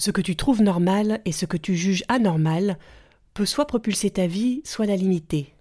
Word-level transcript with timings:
Ce 0.00 0.10
que 0.10 0.22
tu 0.22 0.34
trouves 0.34 0.62
normal 0.62 1.20
et 1.26 1.32
ce 1.32 1.44
que 1.44 1.58
tu 1.58 1.76
juges 1.76 2.04
anormal 2.08 2.78
peut 3.34 3.44
soit 3.44 3.66
propulser 3.66 4.08
ta 4.08 4.26
vie, 4.26 4.62
soit 4.64 4.86
la 4.86 4.96
limiter. 4.96 5.52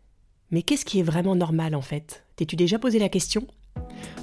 Mais 0.50 0.62
qu'est-ce 0.62 0.85
qui 0.85 0.97
est 0.97 1.04
vraiment 1.04 1.35
normal 1.35 1.75
en 1.75 1.81
fait? 1.81 2.23
T'es-tu 2.38 2.55
déjà 2.55 2.79
posé 2.79 2.99
la 2.99 3.10
question? 3.10 3.46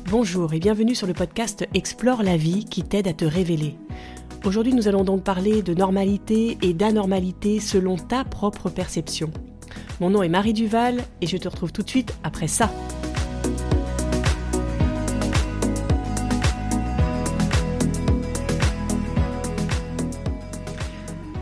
Bonjour 0.08 0.54
et 0.54 0.58
bienvenue 0.58 0.94
sur 0.94 1.06
le 1.06 1.12
podcast 1.12 1.68
Explore 1.74 2.22
la 2.22 2.38
vie 2.38 2.64
qui 2.64 2.82
t'aide 2.82 3.08
à 3.08 3.12
te 3.12 3.26
révéler. 3.26 3.74
Aujourd'hui 4.46 4.72
nous 4.72 4.88
allons 4.88 5.04
donc 5.04 5.22
parler 5.22 5.60
de 5.60 5.74
normalité 5.74 6.56
et 6.62 6.72
d'anormalité 6.72 7.60
selon 7.60 7.96
ta 7.96 8.24
propre 8.24 8.70
perception. 8.70 9.30
Mon 10.00 10.08
nom 10.08 10.22
est 10.22 10.30
Marie 10.30 10.54
Duval 10.54 11.04
et 11.20 11.26
je 11.26 11.36
te 11.36 11.46
retrouve 11.46 11.72
tout 11.72 11.82
de 11.82 11.90
suite 11.90 12.16
après 12.24 12.48
ça. 12.48 12.72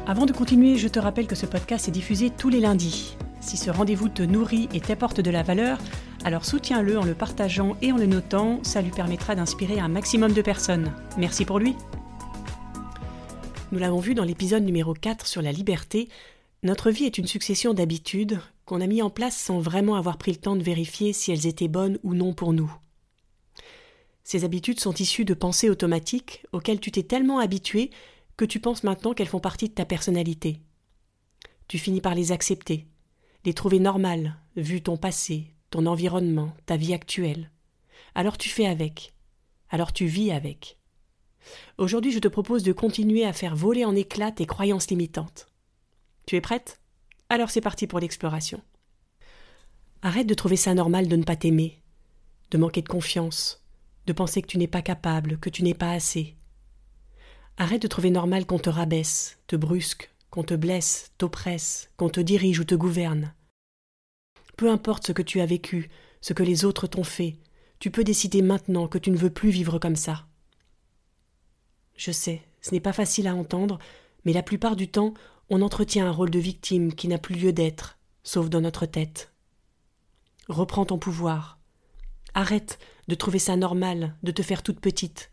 Avant 0.07 0.27
de 0.27 0.33
continuer, 0.33 0.77
je 0.77 0.89
te 0.89 0.99
rappelle 0.99 1.27
que 1.27 1.35
ce 1.35 1.47
podcast 1.47 1.89
est 1.89 1.93
diffusé 1.93 2.29
tous 2.29 2.51
les 2.51 2.61
lundis. 2.61 3.17
Si 3.41 3.57
ce 3.57 3.71
rendez-vous 3.71 4.11
te 4.11 4.23
nourrit 4.23 4.69
et 4.75 4.81
t'apporte 4.81 5.23
de 5.23 5.31
la 5.31 5.43
valeur, 5.43 5.79
alors 6.27 6.45
soutiens-le 6.45 6.99
en 6.99 7.05
le 7.05 7.15
partageant 7.15 7.75
et 7.81 7.91
en 7.91 7.97
le 7.97 8.05
notant, 8.05 8.63
ça 8.65 8.83
lui 8.83 8.91
permettra 8.91 9.35
d'inspirer 9.35 9.81
un 9.81 9.89
maximum 9.89 10.33
de 10.33 10.43
personnes. 10.43 10.93
Merci 11.17 11.47
pour 11.47 11.59
lui. 11.59 11.75
Nous 13.73 13.79
l'avons 13.79 13.99
vu 13.99 14.15
dans 14.15 14.25
l'épisode 14.25 14.63
numéro 14.63 14.93
4 14.93 15.27
sur 15.27 15.41
la 15.41 15.53
liberté, 15.53 16.11
notre 16.63 16.91
vie 16.91 17.05
est 17.05 17.17
une 17.17 17.27
succession 17.27 17.73
d'habitudes 17.73 18.41
qu'on 18.67 18.83
a 18.83 18.87
mis 18.87 19.01
en 19.01 19.09
place 19.09 19.37
sans 19.37 19.59
vraiment 19.59 19.95
avoir 19.95 20.19
pris 20.19 20.33
le 20.33 20.39
temps 20.39 20.57
de 20.57 20.63
vérifier 20.63 21.15
si 21.15 21.33
elles 21.33 21.47
étaient 21.47 21.67
bonnes 21.67 21.99
ou 22.03 22.13
non 22.13 22.35
pour 22.35 22.53
nous. 22.53 22.71
Ces 24.23 24.45
habitudes 24.45 24.81
sont 24.81 24.95
issues 24.95 25.25
de 25.25 25.35
pensées 25.35 25.71
automatiques 25.71 26.45
auxquelles 26.53 26.81
tu 26.81 26.91
t'es 26.91 27.03
tellement 27.03 27.39
habitué 27.39 27.91
que 28.37 28.45
tu 28.45 28.61
penses 28.61 28.85
maintenant 28.85 29.15
qu'elles 29.15 29.29
font 29.29 29.41
partie 29.41 29.69
de 29.69 29.75
ta 29.75 29.85
personnalité. 29.85 30.61
Tu 31.69 31.79
finis 31.79 32.01
par 32.01 32.15
les 32.15 32.33
accepter, 32.33 32.87
les 33.45 33.55
trouver 33.55 33.79
normales, 33.79 34.37
vu 34.57 34.83
ton 34.83 34.97
passé, 34.97 35.55
ton 35.71 35.87
environnement, 35.87 36.55
ta 36.67 36.77
vie 36.77 36.95
actuelle. 36.95 37.51
Alors 38.15 38.39
tu 38.39 38.49
fais 38.49 38.67
avec. 38.67 39.13
Alors 39.71 39.93
tu 39.93 40.07
vis 40.07 40.31
avec. 40.31 40.79
Aujourd'hui, 41.79 42.13
je 42.13 42.19
te 42.19 42.29
propose 42.29 42.63
de 42.63 42.73
continuer 42.73 43.25
à 43.25 43.33
faire 43.33 43.57
voler 43.57 43.85
en 43.85 43.95
éclats 43.95 44.33
tes 44.33 44.47
croyances 44.47 44.89
limitantes. 44.89 45.47
Tu 46.27 46.37
es 46.37 46.41
prête? 46.41 46.81
Alors 47.29 47.51
c'est 47.51 47.61
parti 47.61 47.87
pour 47.87 48.01
l'exploration. 48.01 48.63
Arrête 50.03 50.27
de 50.27 50.35
trouver 50.35 50.57
ça 50.57 50.75
normal 50.75 51.09
de 51.09 51.17
ne 51.17 51.25
pas 51.25 51.37
t'aimer, 51.37 51.81
de 52.51 52.59
manquer 52.59 52.83
de 52.83 52.89
confiance, 52.89 53.63
de 54.07 54.13
penser 54.13 54.43
que 54.43 54.47
tu 54.47 54.59
n'es 54.59 54.69
pas 54.69 54.83
capable, 54.83 55.39
que 55.39 55.51
tu 55.51 55.63
n'es 55.63 55.75
pas 55.75 55.93
assez, 55.93 56.37
Arrête 57.57 57.83
de 57.83 57.89
trouver 57.89 58.11
normal 58.11 58.47
qu'on 58.47 58.59
te 58.59 58.71
rabaisse, 58.71 59.39
te 59.47 59.55
brusque, 59.55 60.11
qu'on 60.31 60.43
te 60.43 60.55
blesse, 60.55 61.13
t'oppresse, 61.19 61.89
qu'on 61.97 62.09
te 62.09 62.21
dirige 62.21 62.59
ou 62.59 62.65
te 62.65 62.75
gouverne. 62.75 63.33
Peu 64.57 64.71
importe 64.71 65.07
ce 65.07 65.13
que 65.13 65.23
tu 65.23 65.41
as 65.41 65.47
vécu, 65.47 65.89
ce 66.21 66.33
que 66.33 66.43
les 66.43 66.65
autres 66.65 66.89
t'ont 66.89 67.05
fait, 67.05 67.37
tu 67.79 67.93
peux 67.93 68.03
décider 68.03 68.43
maintenant 68.43 68.89
que 68.89 68.99
tu 68.99 69.11
ne 69.13 69.17
veux 69.17 69.31
plus 69.31 69.51
vivre 69.51 69.79
comme 69.79 69.95
ça. 69.95 70.27
Je 71.97 72.11
sais, 72.11 72.43
ce 72.61 72.73
n'est 72.73 72.81
pas 72.81 72.93
facile 72.93 73.29
à 73.29 73.35
entendre, 73.37 73.79
mais 74.25 74.33
la 74.33 74.43
plupart 74.43 74.75
du 74.75 74.89
temps, 74.89 75.15
on 75.49 75.63
entretient 75.63 76.09
un 76.09 76.13
rôle 76.13 76.31
de 76.31 76.39
victime 76.41 76.93
qui 76.93 77.07
n'a 77.07 77.19
plus 77.19 77.37
lieu 77.37 77.53
d'être, 77.53 77.99
sauf 78.25 78.49
dans 78.49 78.61
notre 78.61 78.87
tête. 78.87 79.33
Reprends 80.49 80.87
ton 80.87 80.99
pouvoir. 80.99 81.59
Arrête 82.35 82.81
de 83.07 83.15
trouver 83.15 83.39
ça 83.39 83.55
normal, 83.55 84.17
de 84.25 84.33
te 84.33 84.43
faire 84.43 84.65
toute 84.65 84.81
petite, 84.81 85.31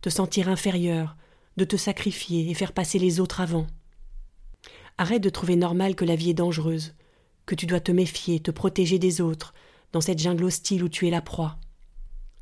te 0.00 0.10
sentir 0.10 0.48
inférieure, 0.48 1.16
de 1.56 1.64
te 1.64 1.76
sacrifier 1.76 2.50
et 2.50 2.54
faire 2.54 2.72
passer 2.72 2.98
les 2.98 3.20
autres 3.20 3.40
avant. 3.40 3.66
Arrête 4.98 5.22
de 5.22 5.30
trouver 5.30 5.56
normal 5.56 5.94
que 5.94 6.04
la 6.04 6.16
vie 6.16 6.30
est 6.30 6.34
dangereuse, 6.34 6.94
que 7.46 7.54
tu 7.54 7.66
dois 7.66 7.80
te 7.80 7.92
méfier, 7.92 8.40
te 8.40 8.50
protéger 8.50 8.98
des 8.98 9.20
autres, 9.20 9.54
dans 9.92 10.00
cette 10.00 10.18
jungle 10.18 10.44
hostile 10.44 10.82
où 10.82 10.88
tu 10.88 11.06
es 11.06 11.10
la 11.10 11.22
proie. 11.22 11.58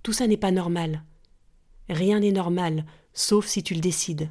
Tout 0.03 0.13
ça 0.13 0.27
n'est 0.27 0.37
pas 0.37 0.51
normal. 0.51 1.05
Rien 1.89 2.21
n'est 2.21 2.33
normal, 2.33 2.85
sauf 3.13 3.47
si 3.47 3.63
tu 3.63 3.75
le 3.75 3.81
décides. 3.81 4.31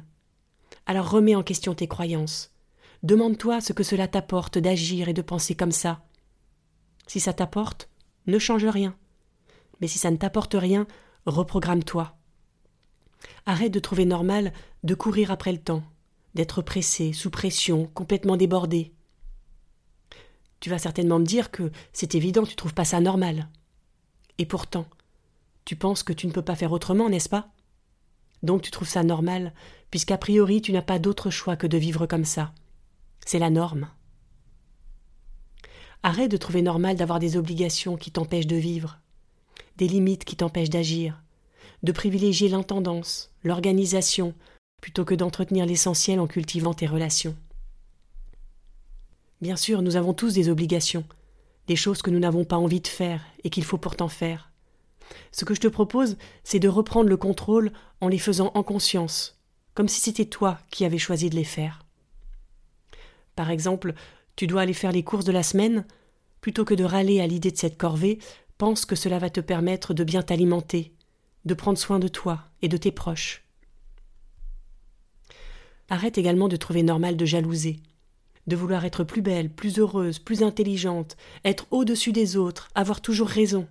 Alors 0.86 1.10
remets 1.10 1.34
en 1.34 1.42
question 1.42 1.74
tes 1.74 1.88
croyances. 1.88 2.52
Demande-toi 3.02 3.60
ce 3.60 3.72
que 3.72 3.82
cela 3.82 4.08
t'apporte 4.08 4.58
d'agir 4.58 5.08
et 5.08 5.14
de 5.14 5.22
penser 5.22 5.54
comme 5.54 5.72
ça. 5.72 6.02
Si 7.06 7.20
ça 7.20 7.32
t'apporte, 7.32 7.88
ne 8.26 8.38
change 8.38 8.64
rien. 8.64 8.96
Mais 9.80 9.86
si 9.86 9.98
ça 9.98 10.10
ne 10.10 10.16
t'apporte 10.16 10.54
rien, 10.54 10.86
reprogramme-toi. 11.26 12.16
Arrête 13.46 13.72
de 13.72 13.78
trouver 13.78 14.04
normal 14.04 14.52
de 14.82 14.94
courir 14.94 15.30
après 15.30 15.52
le 15.52 15.58
temps, 15.58 15.82
d'être 16.34 16.62
pressé, 16.62 17.12
sous 17.12 17.30
pression, 17.30 17.86
complètement 17.94 18.36
débordé. 18.36 18.92
Tu 20.60 20.70
vas 20.70 20.78
certainement 20.78 21.18
me 21.18 21.26
dire 21.26 21.50
que 21.50 21.70
c'est 21.92 22.14
évident, 22.14 22.44
tu 22.44 22.56
trouves 22.56 22.74
pas 22.74 22.84
ça 22.84 23.00
normal. 23.00 23.48
Et 24.38 24.46
pourtant, 24.46 24.86
tu 25.64 25.76
penses 25.76 26.02
que 26.02 26.12
tu 26.12 26.26
ne 26.26 26.32
peux 26.32 26.42
pas 26.42 26.56
faire 26.56 26.72
autrement, 26.72 27.08
n'est-ce 27.08 27.28
pas? 27.28 27.48
Donc 28.42 28.62
tu 28.62 28.70
trouves 28.70 28.88
ça 28.88 29.02
normal, 29.02 29.54
puisqu'a 29.90 30.18
priori 30.18 30.60
tu 30.60 30.72
n'as 30.72 30.82
pas 30.82 30.98
d'autre 30.98 31.30
choix 31.30 31.56
que 31.56 31.66
de 31.66 31.78
vivre 31.78 32.06
comme 32.06 32.26
ça. 32.26 32.52
C'est 33.24 33.38
la 33.38 33.50
norme. 33.50 33.88
Arrête 36.02 36.30
de 36.30 36.36
trouver 36.36 36.60
normal 36.60 36.96
d'avoir 36.96 37.18
des 37.18 37.38
obligations 37.38 37.96
qui 37.96 38.10
t'empêchent 38.10 38.46
de 38.46 38.56
vivre, 38.56 38.98
des 39.78 39.88
limites 39.88 40.26
qui 40.26 40.36
t'empêchent 40.36 40.68
d'agir, 40.68 41.22
de 41.82 41.92
privilégier 41.92 42.48
l'intendance, 42.48 43.32
l'organisation, 43.42 44.34
plutôt 44.80 45.04
que 45.04 45.14
d'entretenir 45.14 45.66
l'essentiel 45.66 46.20
en 46.20 46.26
cultivant 46.26 46.74
tes 46.74 46.86
relations. 46.86 47.36
Bien 49.40 49.56
sûr, 49.56 49.82
nous 49.82 49.96
avons 49.96 50.14
tous 50.14 50.34
des 50.34 50.48
obligations, 50.48 51.04
des 51.66 51.76
choses 51.76 52.02
que 52.02 52.10
nous 52.10 52.18
n'avons 52.18 52.44
pas 52.44 52.56
envie 52.56 52.80
de 52.80 52.88
faire 52.88 53.24
et 53.42 53.50
qu'il 53.50 53.64
faut 53.64 53.78
pourtant 53.78 54.08
faire. 54.08 54.50
Ce 55.32 55.44
que 55.44 55.54
je 55.54 55.60
te 55.60 55.68
propose, 55.68 56.16
c'est 56.44 56.60
de 56.60 56.68
reprendre 56.68 57.08
le 57.08 57.16
contrôle 57.16 57.72
en 58.00 58.08
les 58.08 58.18
faisant 58.18 58.50
en 58.54 58.62
conscience, 58.62 59.38
comme 59.74 59.88
si 59.88 60.00
c'était 60.00 60.24
toi 60.24 60.58
qui 60.70 60.84
avais 60.84 60.98
choisi 60.98 61.28
de 61.28 61.36
les 61.36 61.44
faire. 61.44 61.84
Par 63.36 63.50
exemple, 63.50 63.94
tu 64.36 64.46
dois 64.46 64.62
aller 64.62 64.72
faire 64.72 64.92
les 64.92 65.04
courses 65.04 65.24
de 65.24 65.32
la 65.32 65.42
semaine, 65.42 65.84
plutôt 66.40 66.64
que 66.64 66.74
de 66.74 66.84
râler 66.84 67.20
à 67.20 67.26
l'idée 67.26 67.50
de 67.50 67.56
cette 67.56 67.78
corvée, 67.78 68.18
pense 68.58 68.86
que 68.86 68.96
cela 68.96 69.18
va 69.18 69.30
te 69.30 69.40
permettre 69.40 69.94
de 69.94 70.04
bien 70.04 70.22
t'alimenter, 70.22 70.93
de 71.44 71.54
prendre 71.54 71.78
soin 71.78 71.98
de 71.98 72.08
toi 72.08 72.40
et 72.62 72.68
de 72.68 72.76
tes 72.76 72.92
proches. 72.92 73.44
Arrête 75.88 76.18
également 76.18 76.48
de 76.48 76.56
trouver 76.56 76.82
normal 76.82 77.16
de 77.16 77.24
jalouser, 77.24 77.80
de 78.46 78.56
vouloir 78.56 78.84
être 78.84 79.04
plus 79.04 79.22
belle, 79.22 79.50
plus 79.50 79.78
heureuse, 79.78 80.18
plus 80.18 80.42
intelligente, 80.42 81.16
être 81.44 81.66
au-dessus 81.70 82.12
des 82.12 82.36
autres, 82.36 82.68
avoir 82.74 83.00
toujours 83.00 83.28
raison. 83.28 83.68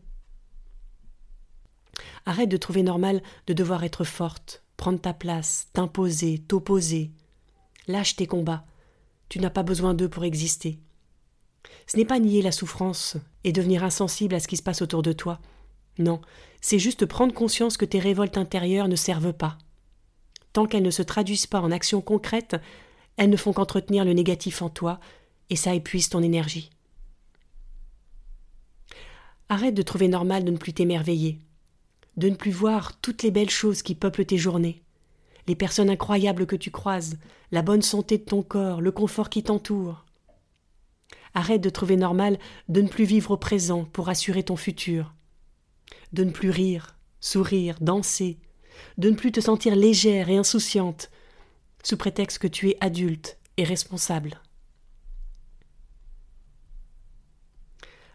Arrête 2.25 2.49
de 2.49 2.57
trouver 2.57 2.83
normal 2.83 3.21
de 3.47 3.53
devoir 3.53 3.83
être 3.83 4.03
forte, 4.03 4.63
prendre 4.77 4.99
ta 4.99 5.13
place, 5.13 5.67
t'imposer, 5.73 6.39
t'opposer. 6.39 7.11
Lâche 7.87 8.15
tes 8.15 8.27
combats. 8.27 8.65
Tu 9.27 9.39
n'as 9.39 9.49
pas 9.49 9.63
besoin 9.63 9.93
d'eux 9.93 10.09
pour 10.09 10.23
exister. 10.23 10.79
Ce 11.87 11.97
n'est 11.97 12.05
pas 12.05 12.19
nier 12.19 12.41
la 12.41 12.51
souffrance 12.51 13.17
et 13.43 13.51
devenir 13.51 13.83
insensible 13.83 14.35
à 14.35 14.39
ce 14.39 14.47
qui 14.47 14.57
se 14.57 14.63
passe 14.63 14.81
autour 14.81 15.01
de 15.01 15.11
toi, 15.11 15.39
non, 15.97 16.21
c'est 16.61 16.79
juste 16.79 17.05
prendre 17.05 17.33
conscience 17.33 17.77
que 17.77 17.85
tes 17.85 17.99
révoltes 17.99 18.37
intérieures 18.37 18.87
ne 18.87 18.95
servent 18.95 19.33
pas. 19.33 19.57
Tant 20.53 20.65
qu'elles 20.65 20.83
ne 20.83 20.91
se 20.91 21.01
traduisent 21.01 21.47
pas 21.47 21.61
en 21.61 21.71
actions 21.71 22.01
concrètes, 22.01 22.55
elles 23.17 23.29
ne 23.29 23.37
font 23.37 23.53
qu'entretenir 23.53 24.05
le 24.05 24.13
négatif 24.13 24.61
en 24.61 24.69
toi, 24.69 24.99
et 25.49 25.55
ça 25.55 25.75
épuise 25.75 26.09
ton 26.09 26.23
énergie. 26.23 26.69
Arrête 29.49 29.75
de 29.75 29.81
trouver 29.81 30.07
normal 30.07 30.43
de 30.43 30.51
ne 30.51 30.57
plus 30.57 30.73
t'émerveiller, 30.73 31.39
de 32.17 32.29
ne 32.29 32.35
plus 32.35 32.51
voir 32.51 32.99
toutes 33.01 33.23
les 33.23 33.31
belles 33.31 33.49
choses 33.49 33.83
qui 33.83 33.93
peuplent 33.93 34.25
tes 34.25 34.37
journées, 34.37 34.81
les 35.47 35.55
personnes 35.55 35.89
incroyables 35.89 36.45
que 36.45 36.55
tu 36.55 36.71
croises, 36.71 37.17
la 37.51 37.61
bonne 37.61 37.81
santé 37.81 38.17
de 38.17 38.23
ton 38.23 38.41
corps, 38.41 38.81
le 38.81 38.91
confort 38.91 39.29
qui 39.29 39.43
t'entoure. 39.43 40.05
Arrête 41.35 41.61
de 41.61 41.69
trouver 41.69 41.97
normal 41.97 42.39
de 42.69 42.81
ne 42.81 42.87
plus 42.87 43.05
vivre 43.05 43.31
au 43.31 43.37
présent 43.37 43.85
pour 43.85 44.09
assurer 44.09 44.43
ton 44.43 44.55
futur, 44.55 45.13
de 46.11 46.23
ne 46.23 46.31
plus 46.31 46.49
rire, 46.49 46.95
sourire, 47.19 47.77
danser, 47.81 48.37
de 48.97 49.09
ne 49.09 49.15
plus 49.15 49.31
te 49.31 49.39
sentir 49.39 49.75
légère 49.75 50.29
et 50.29 50.37
insouciante, 50.37 51.09
sous 51.83 51.97
prétexte 51.97 52.39
que 52.39 52.47
tu 52.47 52.69
es 52.69 52.77
adulte 52.79 53.37
et 53.57 53.63
responsable. 53.63 54.39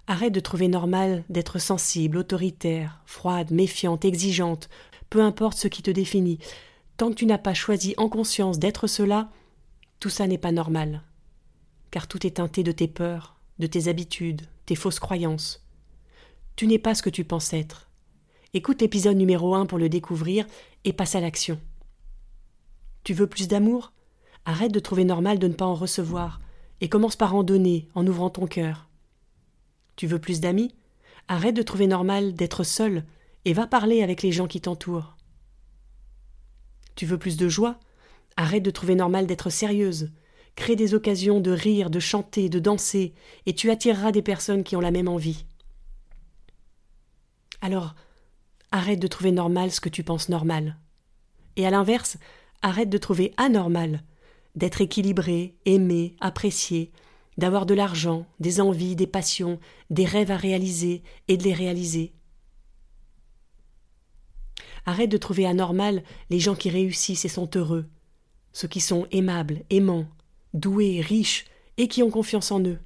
Arrête 0.06 0.32
de 0.32 0.40
trouver 0.40 0.68
normal 0.68 1.22
d'être 1.28 1.58
sensible, 1.58 2.16
autoritaire, 2.16 3.02
froide, 3.04 3.50
méfiante, 3.50 4.06
exigeante, 4.06 4.70
peu 5.10 5.20
importe 5.22 5.58
ce 5.58 5.68
qui 5.68 5.82
te 5.82 5.90
définit. 5.90 6.38
Tant 6.96 7.10
que 7.10 7.14
tu 7.14 7.26
n'as 7.26 7.38
pas 7.38 7.54
choisi 7.54 7.94
en 7.98 8.08
conscience 8.08 8.58
d'être 8.58 8.86
cela, 8.86 9.30
tout 10.00 10.08
ça 10.08 10.26
n'est 10.26 10.38
pas 10.38 10.52
normal. 10.52 11.02
Car 11.90 12.08
tout 12.08 12.26
est 12.26 12.36
teinté 12.36 12.62
de 12.62 12.72
tes 12.72 12.88
peurs, 12.88 13.36
de 13.58 13.66
tes 13.66 13.88
habitudes, 13.88 14.42
tes 14.64 14.76
fausses 14.76 14.98
croyances. 14.98 15.62
Tu 16.58 16.66
n'es 16.66 16.80
pas 16.80 16.96
ce 16.96 17.02
que 17.02 17.10
tu 17.10 17.22
penses 17.22 17.52
être. 17.52 17.88
Écoute 18.52 18.82
l'épisode 18.82 19.16
numéro 19.16 19.54
1 19.54 19.66
pour 19.66 19.78
le 19.78 19.88
découvrir 19.88 20.44
et 20.82 20.92
passe 20.92 21.14
à 21.14 21.20
l'action. 21.20 21.60
Tu 23.04 23.14
veux 23.14 23.28
plus 23.28 23.46
d'amour? 23.46 23.92
Arrête 24.44 24.72
de 24.72 24.80
trouver 24.80 25.04
normal 25.04 25.38
de 25.38 25.46
ne 25.46 25.52
pas 25.52 25.66
en 25.66 25.76
recevoir, 25.76 26.40
et 26.80 26.88
commence 26.88 27.14
par 27.14 27.36
en 27.36 27.44
donner 27.44 27.86
en 27.94 28.04
ouvrant 28.04 28.28
ton 28.28 28.48
cœur. 28.48 28.88
Tu 29.94 30.08
veux 30.08 30.18
plus 30.18 30.40
d'amis? 30.40 30.74
Arrête 31.28 31.54
de 31.54 31.62
trouver 31.62 31.86
normal 31.86 32.34
d'être 32.34 32.64
seul, 32.64 33.04
et 33.44 33.52
va 33.52 33.68
parler 33.68 34.02
avec 34.02 34.24
les 34.24 34.32
gens 34.32 34.48
qui 34.48 34.60
t'entourent. 34.60 35.16
Tu 36.96 37.06
veux 37.06 37.18
plus 37.18 37.36
de 37.36 37.48
joie? 37.48 37.78
Arrête 38.36 38.64
de 38.64 38.72
trouver 38.72 38.96
normal 38.96 39.28
d'être 39.28 39.48
sérieuse. 39.48 40.10
Crée 40.56 40.74
des 40.74 40.94
occasions 40.94 41.38
de 41.38 41.52
rire, 41.52 41.88
de 41.88 42.00
chanter, 42.00 42.48
de 42.48 42.58
danser, 42.58 43.14
et 43.46 43.54
tu 43.54 43.70
attireras 43.70 44.10
des 44.10 44.22
personnes 44.22 44.64
qui 44.64 44.74
ont 44.74 44.80
la 44.80 44.90
même 44.90 45.06
envie. 45.06 45.44
Alors, 47.60 47.94
arrête 48.70 49.00
de 49.00 49.06
trouver 49.06 49.32
normal 49.32 49.70
ce 49.70 49.80
que 49.80 49.88
tu 49.88 50.04
penses 50.04 50.28
normal. 50.28 50.76
Et 51.56 51.66
à 51.66 51.70
l'inverse, 51.70 52.16
arrête 52.62 52.90
de 52.90 52.98
trouver 52.98 53.32
anormal 53.36 54.02
d'être 54.54 54.80
équilibré, 54.80 55.54
aimé, 55.64 56.16
apprécié, 56.20 56.90
d'avoir 57.36 57.64
de 57.64 57.74
l'argent, 57.74 58.26
des 58.40 58.60
envies, 58.60 58.96
des 58.96 59.06
passions, 59.06 59.60
des 59.90 60.04
rêves 60.04 60.32
à 60.32 60.36
réaliser 60.36 61.02
et 61.28 61.36
de 61.36 61.44
les 61.44 61.54
réaliser. 61.54 62.12
Arrête 64.84 65.10
de 65.10 65.16
trouver 65.16 65.46
anormal 65.46 66.02
les 66.30 66.40
gens 66.40 66.56
qui 66.56 66.70
réussissent 66.70 67.24
et 67.24 67.28
sont 67.28 67.48
heureux, 67.54 67.86
ceux 68.52 68.68
qui 68.68 68.80
sont 68.80 69.06
aimables, 69.12 69.62
aimants, 69.70 70.08
doués, 70.54 71.00
riches 71.00 71.44
et 71.76 71.86
qui 71.86 72.02
ont 72.02 72.10
confiance 72.10 72.50
en 72.50 72.60
eux. 72.60 72.80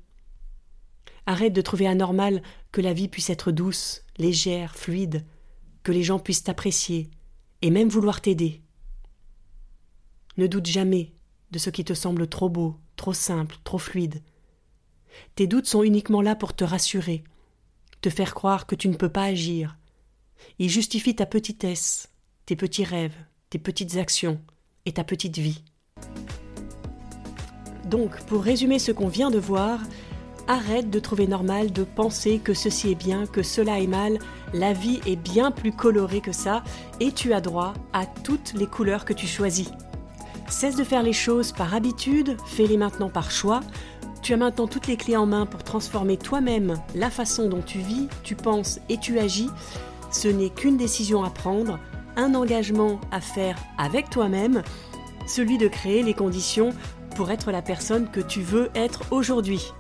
Arrête 1.25 1.53
de 1.53 1.61
trouver 1.63 1.87
anormal 1.87 2.43
que 2.73 2.81
la 2.81 2.93
vie 2.93 3.09
puisse 3.09 3.31
être 3.31 3.53
douce, 3.53 4.02
légère, 4.19 4.77
fluide, 4.77 5.25
que 5.83 5.93
les 5.93 6.03
gens 6.03 6.19
puissent 6.19 6.45
t'apprécier 6.45 7.11
et 7.63 7.71
même 7.71 7.89
vouloir 7.89 8.21
t'aider. 8.21 8.63
Ne 10.37 10.47
doute 10.47 10.67
jamais 10.67 11.13
de 11.51 11.59
ce 11.59 11.71
qui 11.71 11.85
te 11.85 11.95
semble 11.95 12.27
trop 12.27 12.49
beau, 12.49 12.77
trop 12.97 13.13
simple, 13.13 13.57
trop 13.65 13.79
fluide. 13.79 14.23
Tes 15.35 15.47
doutes 15.47 15.67
sont 15.67 15.83
uniquement 15.83 16.23
là 16.23 16.35
pour 16.35 16.55
te 16.55 16.65
rassurer, 16.65 17.23
te 18.01 18.11
faire 18.11 18.35
croire 18.35 18.67
que 18.67 18.75
tu 18.75 18.89
ne 18.89 18.97
peux 18.97 19.11
pas 19.11 19.25
agir. 19.25 19.77
Ils 20.59 20.71
justifient 20.71 21.17
ta 21.17 21.27
petitesse, 21.27 22.11
tes 22.47 22.57
petits 22.57 22.85
rêves, 22.85 23.17
tes 23.51 23.59
petites 23.59 23.97
actions 23.97 24.41
et 24.87 24.93
ta 24.93 25.05
petite 25.05 25.39
vie. 25.39 25.63
Donc, 27.85 28.25
pour 28.25 28.43
résumer 28.43 28.79
ce 28.79 28.93
qu'on 28.93 29.09
vient 29.09 29.31
de 29.31 29.39
voir, 29.39 29.81
arrête 30.49 30.91
de 30.91 30.99
trouver 30.99 31.27
normal 31.27 31.73
de 31.73 31.85
penser 31.85 32.39
que 32.39 32.55
ceci 32.55 32.91
est 32.91 32.97
bien, 32.97 33.27
que 33.27 33.43
cela 33.43 33.81
est 33.81 33.87
mal. 33.87 34.19
La 34.53 34.73
vie 34.73 35.01
est 35.07 35.17
bien 35.17 35.51
plus 35.51 35.73
colorée 35.73 36.21
que 36.21 36.33
ça 36.33 36.63
et 37.01 37.13
tu 37.13 37.33
as 37.33 37.41
droit 37.41 37.75
à 37.93 38.07
toutes 38.07 38.55
les 38.55 38.67
couleurs 38.67 39.05
que 39.05 39.13
tu 39.13 39.27
choisis. 39.27 39.71
Cesse 40.49 40.77
de 40.77 40.85
faire 40.85 41.03
les 41.03 41.13
choses 41.13 41.53
par 41.53 41.75
habitude, 41.75 42.37
fais-les 42.47 42.77
maintenant 42.77 43.09
par 43.09 43.31
choix. 43.31 43.61
Tu 44.23 44.35
as 44.35 44.37
maintenant 44.37 44.67
toutes 44.67 44.87
les 44.87 44.97
clés 44.97 45.17
en 45.17 45.27
main 45.27 45.47
pour 45.47 45.65
transformer 45.65 46.17
toi-même 46.17 46.77
la 46.95 47.11
façon 47.11 47.49
dont 47.49 47.63
tu 47.63 47.79
vis, 47.79 48.09
tu 48.23 48.37
penses 48.37 48.79
et 48.89 48.99
tu 48.99 49.19
agis. 49.19 49.51
Ce 50.11 50.29
n'est 50.29 50.51
qu'une 50.51 50.77
décision 50.77 51.25
à 51.25 51.31
prendre, 51.31 51.79
un 52.17 52.35
engagement 52.35 53.01
à 53.11 53.21
faire 53.21 53.57
avec 53.79 54.11
toi-même, 54.11 54.63
celui 55.27 55.59
de 55.59 55.69
créer 55.69 56.03
les 56.03 56.15
conditions 56.15 56.71
pour 57.17 57.31
être 57.31 57.51
la 57.51 57.63
personne 57.63 58.11
que 58.11 58.21
tu 58.21 58.43
veux 58.43 58.71
être 58.75 59.05
aujourd'hui. 59.11 59.73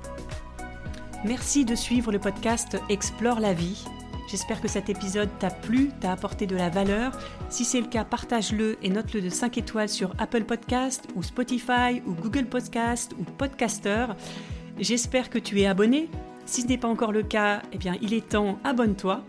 Merci 1.24 1.64
de 1.64 1.76
suivre 1.76 2.10
le 2.10 2.18
podcast 2.18 2.76
Explore 2.88 3.38
la 3.38 3.54
vie. 3.54 3.84
J'espère 4.28 4.60
que 4.60 4.66
cet 4.66 4.88
épisode 4.88 5.28
t'a 5.38 5.50
plu, 5.50 5.90
t'a 6.00 6.10
apporté 6.10 6.48
de 6.48 6.56
la 6.56 6.68
valeur. 6.68 7.16
Si 7.48 7.64
c'est 7.64 7.80
le 7.80 7.86
cas, 7.86 8.04
partage-le 8.04 8.76
et 8.82 8.88
note-le 8.88 9.20
de 9.20 9.28
5 9.28 9.56
étoiles 9.56 9.88
sur 9.88 10.14
Apple 10.18 10.42
Podcast 10.42 11.06
ou 11.14 11.22
Spotify 11.22 12.02
ou 12.06 12.14
Google 12.14 12.46
Podcast 12.46 13.12
ou 13.20 13.22
Podcaster. 13.22 14.06
J'espère 14.80 15.30
que 15.30 15.38
tu 15.38 15.60
es 15.60 15.66
abonné. 15.66 16.08
Si 16.44 16.62
ce 16.62 16.66
n'est 16.66 16.78
pas 16.78 16.88
encore 16.88 17.12
le 17.12 17.22
cas, 17.22 17.62
eh 17.72 17.78
bien 17.78 17.96
il 18.02 18.14
est 18.14 18.30
temps, 18.30 18.58
abonne-toi. 18.64 19.24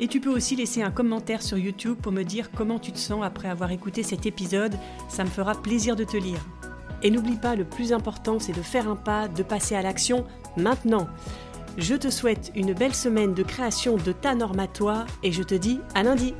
Et 0.00 0.08
tu 0.08 0.20
peux 0.20 0.30
aussi 0.30 0.56
laisser 0.56 0.82
un 0.82 0.90
commentaire 0.90 1.42
sur 1.42 1.56
YouTube 1.56 1.96
pour 2.02 2.12
me 2.12 2.22
dire 2.22 2.50
comment 2.50 2.78
tu 2.78 2.92
te 2.92 2.98
sens 2.98 3.24
après 3.24 3.48
avoir 3.48 3.70
écouté 3.70 4.02
cet 4.02 4.26
épisode. 4.26 4.78
Ça 5.08 5.24
me 5.24 5.30
fera 5.30 5.54
plaisir 5.54 5.96
de 5.96 6.04
te 6.04 6.18
lire. 6.18 6.44
Et 7.02 7.10
n'oublie 7.10 7.36
pas, 7.36 7.54
le 7.54 7.64
plus 7.64 7.92
important, 7.92 8.38
c'est 8.38 8.52
de 8.52 8.62
faire 8.62 8.88
un 8.88 8.96
pas, 8.96 9.28
de 9.28 9.42
passer 9.42 9.74
à 9.74 9.82
l'action 9.82 10.24
maintenant. 10.56 11.08
Je 11.76 11.94
te 11.94 12.10
souhaite 12.10 12.50
une 12.56 12.72
belle 12.72 12.94
semaine 12.94 13.34
de 13.34 13.42
création 13.42 13.96
de 13.96 14.12
ta 14.12 14.34
normatoire 14.34 15.06
et 15.22 15.30
je 15.30 15.42
te 15.42 15.54
dis 15.54 15.80
à 15.94 16.02
lundi. 16.02 16.34